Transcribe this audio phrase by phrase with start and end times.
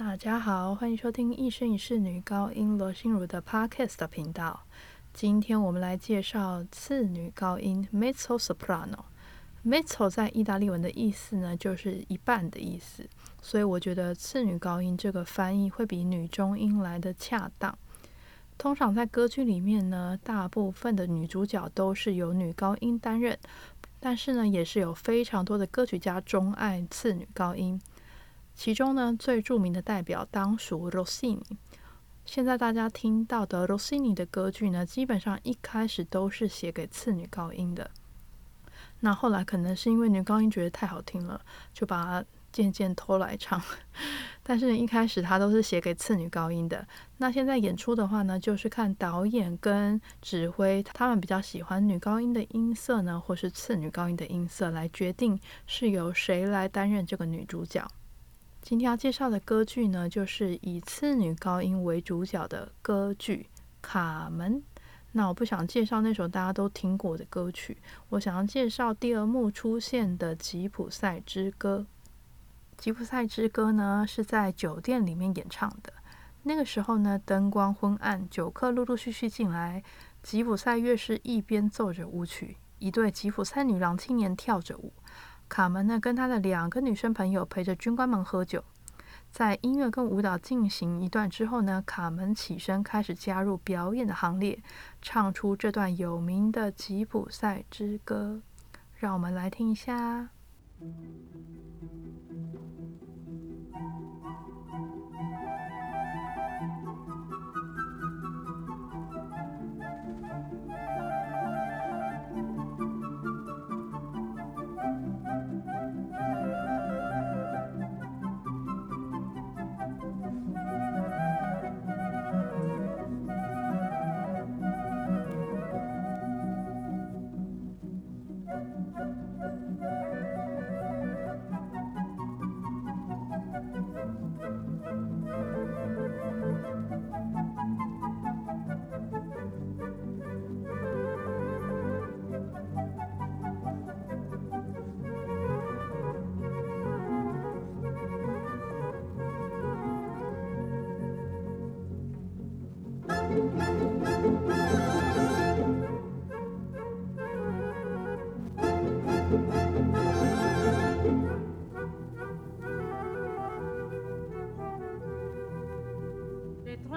[0.00, 4.62] 大家好，欢迎收听一生一世女高音罗心如的 Podcast 频道。
[5.12, 9.04] 今天我们来介绍次女高音 mezzo soprano。
[9.62, 13.06] mezzo 在意大利文的意思呢，就是一半的意思，
[13.42, 17.78] 所以我觉得次女高音这个翻译会比女中音来的恰当。
[18.56, 23.38] 通常在歌剧里面呢，大部分的女主角都是由女高音担任，
[24.00, 27.78] 但是呢，也是有非常多的歌曲家钟爱次女高音。
[28.60, 31.40] 其中呢，最著名的代表当属 Rossini。
[32.26, 37.90] 现在大家听到的 Rossini 的歌剧呢，基本上一开始都是写给次女高音的。
[38.98, 41.40] 那后来可能是因为女高音觉得太好听了，
[41.72, 43.58] 就把它渐渐偷来唱。
[44.44, 46.86] 但是一开始他都是写给次女高音的。
[47.16, 57.82] 那现在演出的话呢，就是看导演跟指挥他们比较喜欢女高音的音色呢，或是次女高音的音色来决定是由谁来担任这个女主角。
[58.70, 63.48] 今天要介绍的歌剧呢，就是以次女高音为主角的歌剧
[63.82, 64.58] 《卡门》。
[65.10, 67.76] 那我不想介绍那首大家都听过的歌曲，
[68.10, 71.78] 我想要介绍第二幕出现的《吉普赛之歌》。
[72.80, 75.92] 《吉普赛之歌》呢是在酒店里面演唱的。
[76.44, 79.82] 那个时候呢，灯光昏暗，酒客陆陆续续进来。
[80.22, 84.92] 吉普赛乐师一边奏着舞曲，一对吉普赛女郎青年跳着舞。
[85.50, 88.62] 卡门呢，跟他的两个女生朋友陪着军官们喝酒。
[89.32, 94.62] 在音乐跟舞蹈进行一段之后呢，卡门起身开始加入表演的行列，
[95.02, 98.40] 唱出这段有名的吉普赛之歌。
[98.94, 100.28] 让我们来听一下。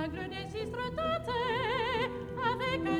[0.00, 0.94] règle n'existerait
[2.50, 2.99] avec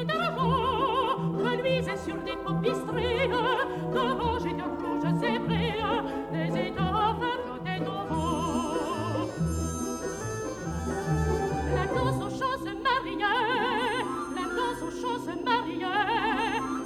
[0.00, 0.54] et d'argent
[2.04, 5.74] sur des tapisseries de rouge et de rouge zébré,
[6.32, 9.28] des étoffes des nouveaux.
[11.74, 13.22] La danse aux choses mariées,
[14.34, 15.86] la danse aux choses mariées,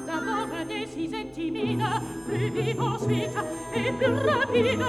[0.07, 1.85] d'abord indécise et timide,
[2.27, 3.39] plus vive ensuite
[3.75, 4.85] et plus rapide.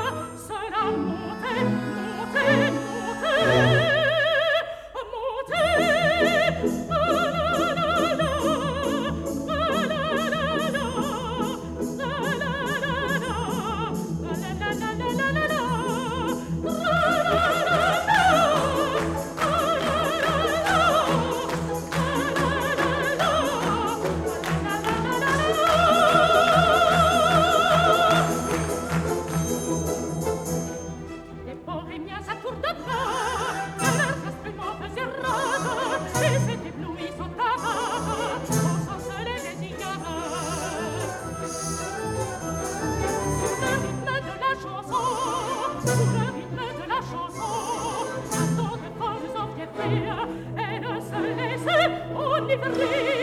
[52.77, 53.18] Lord.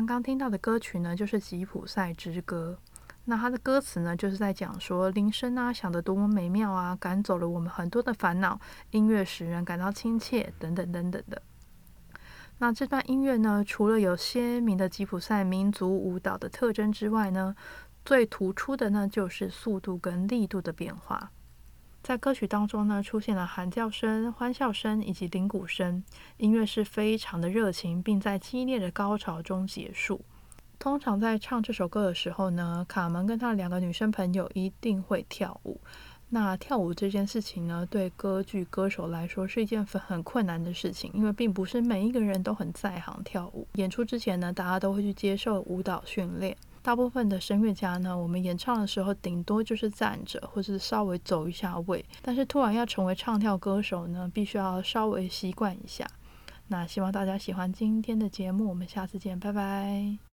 [0.00, 2.78] 刚刚听到的歌曲呢，就是《吉普赛之歌》。
[3.26, 8.58] 那它的歌词呢，就是在讲说铃声啊响得多么美妙啊，赶走了我们很多的烦恼，
[8.92, 11.42] 音乐使人感到亲切，等等等等的。
[12.56, 17.54] 那这段音乐呢，除了有鲜明的吉普赛民族舞蹈的特征之外呢，
[18.02, 21.30] 最突出的呢，就是速度跟力度的变化。
[22.02, 26.02] 在歌曲当中呢，出现了喊叫声、欢笑声以及铃鼓声，
[26.38, 30.20] 音乐是非常的热情，并在激烈的高潮中结束。
[30.78, 35.78] 通常在唱这首歌的时候呢，卡门跟他的两个女生朋友一定会跳舞。
[36.30, 43.68] 那跳舞这件事情呢，对歌剧歌手来说是一件很很困难的事情，因为并不是每一个人都很在行跳舞。
[43.74, 46.56] 演出之前呢，大家都会去接受舞蹈训练。
[46.82, 52.04] 大部分的声乐家呢，我们演唱的时候顶多就是站着，或是稍微走一下位。
[52.22, 56.06] 但是突然要成为唱跳歌手呢，必须要稍微习惯一下。
[56.68, 60.29] 那希望大家喜欢今天的节目，我们下次见，拜拜。